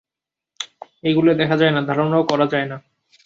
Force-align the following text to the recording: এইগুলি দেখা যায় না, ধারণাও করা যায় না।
এইগুলি 1.03 1.31
দেখা 1.35 1.55
যায় 1.57 1.73
না, 1.75 1.81
ধারণাও 1.81 2.23
করা 2.23 2.45
যায় 2.45 2.67
না। 2.67 2.77